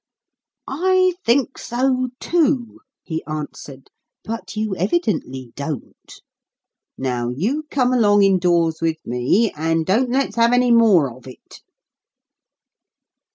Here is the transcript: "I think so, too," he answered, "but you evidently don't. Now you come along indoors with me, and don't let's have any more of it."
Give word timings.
"I 0.67 1.13
think 1.23 1.59
so, 1.59 2.09
too," 2.19 2.79
he 3.03 3.23
answered, 3.27 3.91
"but 4.23 4.55
you 4.55 4.75
evidently 4.75 5.53
don't. 5.55 6.21
Now 6.97 7.29
you 7.29 7.67
come 7.69 7.93
along 7.93 8.23
indoors 8.23 8.81
with 8.81 8.97
me, 9.05 9.51
and 9.55 9.85
don't 9.85 10.09
let's 10.09 10.37
have 10.37 10.53
any 10.53 10.71
more 10.71 11.15
of 11.15 11.27
it." 11.27 11.61